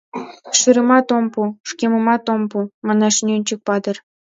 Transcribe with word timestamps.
—Шӱремат 0.59 1.07
ом 1.17 1.25
пу, 1.33 1.41
шкемымат 1.69 2.23
ом 2.33 2.41
пу,— 2.51 2.57
манеш 2.87 3.15
Нӧнчык-патыр. 3.25 3.95